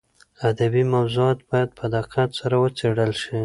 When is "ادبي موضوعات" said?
0.49-1.39